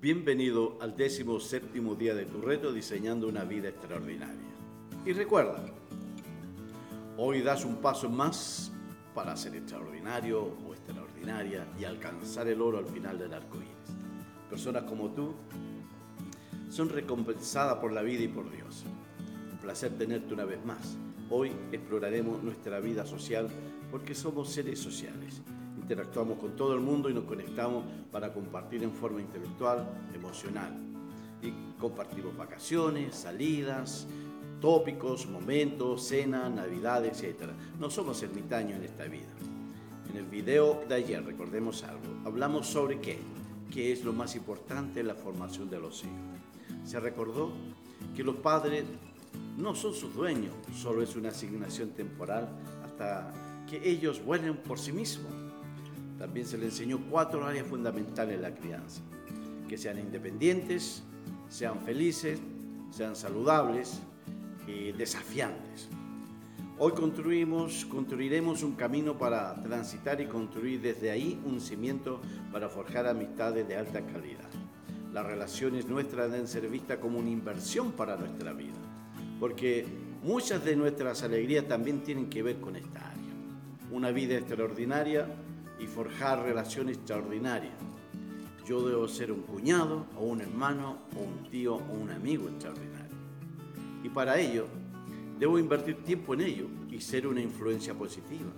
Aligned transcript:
Bienvenido 0.00 0.78
al 0.80 0.96
décimo 0.96 1.38
séptimo 1.38 1.94
día 1.94 2.14
de 2.14 2.26
tu 2.26 2.40
reto 2.40 2.72
diseñando 2.72 3.28
una 3.28 3.44
vida 3.44 3.68
extraordinaria. 3.68 4.50
Y 5.06 5.12
recuerda, 5.12 5.64
hoy 7.16 7.42
das 7.42 7.64
un 7.64 7.76
paso 7.76 8.08
más 8.08 8.72
para 9.14 9.36
ser 9.36 9.54
extraordinario 9.54 10.42
o 10.42 10.74
extraordinaria 10.74 11.66
y 11.78 11.84
alcanzar 11.84 12.48
el 12.48 12.60
oro 12.60 12.78
al 12.78 12.86
final 12.86 13.18
del 13.18 13.34
arco 13.34 13.58
iris. 13.58 13.96
Personas 14.50 14.84
como 14.84 15.10
tú 15.10 15.34
son 16.68 16.88
recompensadas 16.88 17.78
por 17.78 17.92
la 17.92 18.02
vida 18.02 18.22
y 18.24 18.28
por 18.28 18.50
Dios. 18.50 18.84
Un 19.52 19.58
placer 19.58 19.96
tenerte 19.98 20.34
una 20.34 20.44
vez 20.44 20.64
más. 20.64 20.96
Hoy 21.30 21.52
exploraremos 21.70 22.42
nuestra 22.42 22.80
vida 22.80 23.06
social 23.06 23.48
porque 23.90 24.14
somos 24.14 24.48
seres 24.50 24.78
sociales 24.78 25.42
interactuamos 25.82 26.38
con 26.38 26.56
todo 26.56 26.74
el 26.74 26.80
mundo 26.80 27.10
y 27.10 27.14
nos 27.14 27.24
conectamos 27.24 27.84
para 28.10 28.32
compartir 28.32 28.82
en 28.82 28.92
forma 28.92 29.20
intelectual, 29.20 29.86
emocional. 30.14 30.72
Y 31.42 31.52
compartimos 31.78 32.36
vacaciones, 32.36 33.14
salidas, 33.16 34.06
tópicos, 34.60 35.26
momentos, 35.26 36.04
cenas, 36.04 36.50
navidades, 36.50 37.22
etc. 37.22 37.50
No 37.80 37.90
somos 37.90 38.22
ermitaños 38.22 38.78
en 38.78 38.84
esta 38.84 39.04
vida. 39.04 39.32
En 40.08 40.16
el 40.16 40.24
video 40.24 40.84
de 40.88 40.94
ayer, 40.94 41.24
recordemos 41.24 41.82
algo, 41.82 42.04
hablamos 42.24 42.68
sobre 42.68 43.00
qué, 43.00 43.18
qué 43.72 43.92
es 43.92 44.04
lo 44.04 44.12
más 44.12 44.36
importante 44.36 45.00
en 45.00 45.08
la 45.08 45.14
formación 45.14 45.68
de 45.68 45.80
los 45.80 46.04
hijos. 46.04 46.88
Se 46.88 47.00
recordó 47.00 47.50
que 48.14 48.22
los 48.22 48.36
padres 48.36 48.84
no 49.56 49.74
son 49.74 49.94
sus 49.94 50.14
dueños, 50.14 50.54
solo 50.76 51.02
es 51.02 51.16
una 51.16 51.30
asignación 51.30 51.90
temporal 51.90 52.48
hasta 52.84 53.32
que 53.68 53.88
ellos 53.88 54.24
vuelen 54.24 54.56
por 54.56 54.78
sí 54.78 54.92
mismos. 54.92 55.32
También 56.18 56.46
se 56.46 56.58
le 56.58 56.66
enseñó 56.66 57.00
cuatro 57.10 57.44
áreas 57.44 57.66
fundamentales 57.66 58.36
en 58.36 58.42
la 58.42 58.54
crianza. 58.54 59.02
Que 59.68 59.76
sean 59.78 59.98
independientes, 59.98 61.02
sean 61.48 61.80
felices, 61.80 62.40
sean 62.90 63.16
saludables 63.16 64.00
y 64.66 64.92
desafiantes. 64.92 65.88
Hoy 66.78 66.92
construimos, 66.92 67.84
construiremos 67.84 68.62
un 68.62 68.72
camino 68.72 69.16
para 69.16 69.54
transitar 69.62 70.20
y 70.20 70.26
construir 70.26 70.80
desde 70.80 71.10
ahí 71.10 71.40
un 71.44 71.60
cimiento 71.60 72.20
para 72.50 72.68
forjar 72.68 73.06
amistades 73.06 73.68
de 73.68 73.76
alta 73.76 74.00
calidad. 74.00 74.48
Las 75.12 75.26
relaciones 75.26 75.86
nuestras 75.86 76.32
deben 76.32 76.48
ser 76.48 76.68
vistas 76.68 76.98
como 76.98 77.18
una 77.18 77.30
inversión 77.30 77.92
para 77.92 78.16
nuestra 78.16 78.52
vida, 78.52 78.80
porque 79.38 79.86
muchas 80.24 80.64
de 80.64 80.74
nuestras 80.74 81.22
alegrías 81.22 81.68
también 81.68 82.02
tienen 82.02 82.30
que 82.30 82.42
ver 82.42 82.56
con 82.56 82.74
esta 82.76 83.10
área. 83.10 83.32
Una 83.92 84.10
vida 84.10 84.36
extraordinaria 84.36 85.26
y 85.78 85.86
forjar 85.86 86.42
relaciones 86.42 86.98
extraordinarias. 86.98 87.74
Yo 88.66 88.86
debo 88.86 89.08
ser 89.08 89.32
un 89.32 89.42
cuñado 89.42 90.06
o 90.16 90.24
un 90.24 90.40
hermano 90.40 90.98
o 91.16 91.20
un 91.20 91.50
tío 91.50 91.74
o 91.76 91.92
un 91.92 92.10
amigo 92.10 92.48
extraordinario. 92.48 93.16
Y 94.04 94.08
para 94.08 94.38
ello, 94.38 94.66
debo 95.38 95.58
invertir 95.58 96.02
tiempo 96.04 96.34
en 96.34 96.42
ello 96.42 96.66
y 96.90 97.00
ser 97.00 97.26
una 97.26 97.40
influencia 97.40 97.94
positiva. 97.94 98.50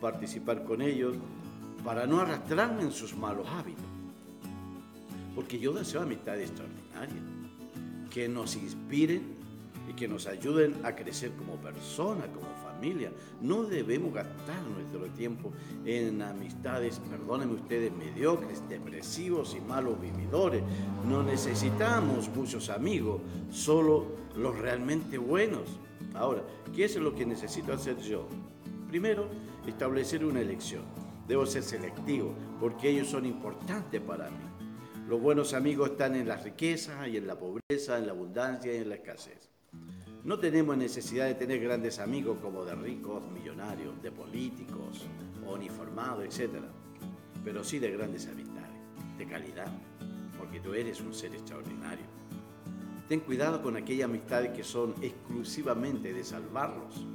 Participar 0.00 0.64
con 0.64 0.80
ellos 0.80 1.16
para 1.84 2.06
no 2.06 2.20
arrastrarme 2.20 2.82
en 2.82 2.92
sus 2.92 3.14
malos 3.16 3.46
hábitos. 3.48 3.84
Porque 5.34 5.58
yo 5.58 5.72
deseo 5.72 6.00
amistades 6.00 6.50
extraordinarias 6.50 7.22
que 8.10 8.28
nos 8.28 8.56
inspiren 8.56 9.36
y 9.88 9.94
que 9.94 10.08
nos 10.08 10.26
ayuden 10.26 10.74
a 10.84 10.94
crecer 10.94 11.32
como 11.32 11.56
persona, 11.56 12.26
como 12.32 12.46
familia. 12.62 13.12
No 13.40 13.64
debemos 13.64 14.12
gastar 14.12 14.62
nuestro 14.62 15.06
tiempo 15.14 15.52
en 15.84 16.22
amistades, 16.22 17.00
perdónenme 17.10 17.54
ustedes, 17.54 17.92
mediocres, 17.92 18.68
depresivos 18.68 19.56
y 19.56 19.60
malos 19.60 20.00
vividores. 20.00 20.62
No 21.06 21.22
necesitamos 21.22 22.28
muchos 22.34 22.68
amigos, 22.68 23.20
solo 23.50 24.06
los 24.36 24.58
realmente 24.58 25.18
buenos. 25.18 25.78
Ahora, 26.14 26.42
¿qué 26.74 26.84
es 26.84 26.96
lo 26.96 27.14
que 27.14 27.26
necesito 27.26 27.72
hacer 27.72 27.98
yo? 27.98 28.26
Primero, 28.88 29.28
establecer 29.66 30.24
una 30.24 30.40
elección. 30.40 30.82
Debo 31.26 31.44
ser 31.44 31.62
selectivo 31.62 32.34
porque 32.60 32.90
ellos 32.90 33.08
son 33.08 33.26
importantes 33.26 34.00
para 34.00 34.30
mí. 34.30 34.36
Los 35.08 35.20
buenos 35.20 35.54
amigos 35.54 35.90
están 35.90 36.16
en 36.16 36.28
la 36.28 36.36
riqueza 36.36 37.06
y 37.08 37.16
en 37.16 37.26
la 37.26 37.38
pobreza, 37.38 37.98
en 37.98 38.06
la 38.06 38.12
abundancia 38.12 38.74
y 38.74 38.78
en 38.78 38.88
la 38.88 38.96
escasez. 38.96 39.55
No 40.26 40.40
tenemos 40.40 40.76
necesidad 40.76 41.26
de 41.26 41.36
tener 41.36 41.60
grandes 41.60 42.00
amigos 42.00 42.38
como 42.42 42.64
de 42.64 42.74
ricos, 42.74 43.22
millonarios, 43.30 44.02
de 44.02 44.10
políticos, 44.10 45.06
uniformados, 45.46 46.24
etc. 46.24 46.64
Pero 47.44 47.62
sí 47.62 47.78
de 47.78 47.92
grandes 47.92 48.26
amistades, 48.26 48.76
de 49.18 49.24
calidad, 49.24 49.68
porque 50.36 50.58
tú 50.58 50.74
eres 50.74 51.00
un 51.00 51.14
ser 51.14 51.32
extraordinario. 51.32 52.04
Ten 53.08 53.20
cuidado 53.20 53.62
con 53.62 53.76
aquellas 53.76 54.06
amistades 54.06 54.50
que 54.50 54.64
son 54.64 54.96
exclusivamente 55.00 56.12
de 56.12 56.24
salvarlos 56.24 57.06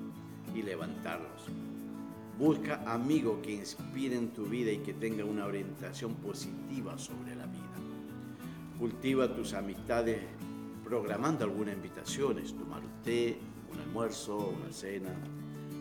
y 0.55 0.61
levantarlos. 0.61 1.47
Busca 2.39 2.81
amigos 2.89 3.39
que 3.43 3.51
inspiren 3.51 4.29
tu 4.29 4.45
vida 4.45 4.71
y 4.71 4.77
que 4.77 4.93
tengan 4.93 5.27
una 5.27 5.47
orientación 5.47 6.15
positiva 6.15 6.97
sobre 6.97 7.35
la 7.35 7.45
vida. 7.45 7.75
Cultiva 8.79 9.35
tus 9.35 9.53
amistades 9.53 10.21
programando 10.91 11.45
algunas 11.45 11.73
invitaciones, 11.73 12.53
tomar 12.53 12.81
un 12.81 13.01
té, 13.01 13.37
un 13.71 13.79
almuerzo, 13.79 14.49
una 14.49 14.73
cena. 14.73 15.09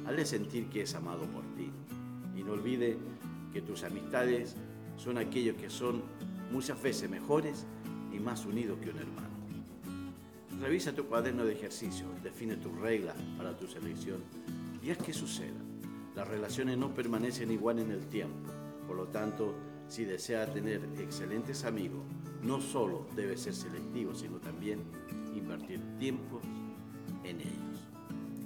Hazle 0.06 0.24
sentir 0.24 0.68
que 0.68 0.82
es 0.82 0.94
amado 0.94 1.26
por 1.26 1.42
ti. 1.56 1.68
Y 2.36 2.44
no 2.44 2.52
olvide 2.52 2.96
que 3.52 3.60
tus 3.60 3.82
amistades 3.82 4.54
son 4.96 5.18
aquellos 5.18 5.56
que 5.56 5.68
son 5.68 6.04
muchas 6.52 6.80
veces 6.80 7.10
mejores 7.10 7.66
y 8.12 8.20
más 8.20 8.46
unidos 8.46 8.78
que 8.80 8.90
un 8.90 8.98
hermano. 8.98 9.34
Revisa 10.60 10.92
tu 10.92 11.04
cuaderno 11.06 11.44
de 11.44 11.54
ejercicio, 11.54 12.06
define 12.22 12.54
tus 12.54 12.78
reglas 12.78 13.16
para 13.36 13.58
tu 13.58 13.66
selección 13.66 14.22
y 14.80 14.90
haz 14.90 14.98
que 14.98 15.12
suceda. 15.12 15.58
Las 16.14 16.28
relaciones 16.28 16.78
no 16.78 16.94
permanecen 16.94 17.50
igual 17.50 17.80
en 17.80 17.90
el 17.90 18.06
tiempo, 18.06 18.52
por 18.86 18.96
lo 18.96 19.08
tanto, 19.08 19.56
si 19.90 20.04
desea 20.04 20.46
tener 20.46 20.80
excelentes 20.98 21.64
amigos, 21.64 22.00
no 22.42 22.60
solo 22.60 23.08
debe 23.16 23.36
ser 23.36 23.54
selectivo, 23.54 24.14
sino 24.14 24.38
también 24.38 24.80
invertir 25.34 25.80
tiempo 25.98 26.40
en 27.24 27.40
ellos. 27.40 27.88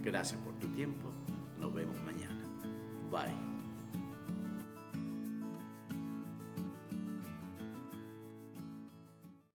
Gracias 0.02 0.40
por 0.40 0.54
tu 0.54 0.68
tiempo. 0.68 1.10
Nos 1.60 1.72
vemos 1.74 1.96
mañana. 2.02 2.42
Bye. 3.10 3.53